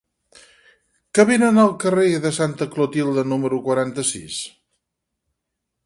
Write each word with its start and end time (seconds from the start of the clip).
Què 1.17 1.25
venen 1.31 1.59
al 1.65 1.69
carrer 1.83 2.07
de 2.25 2.33
Santa 2.39 2.69
Clotilde 2.73 3.27
número 3.35 3.61
quaranta-sis? 3.69 4.41